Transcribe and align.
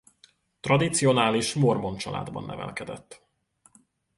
Tradicionális 0.59 1.53
mormon 1.53 1.95
családban 1.97 2.43
nevelkedett. 2.43 3.25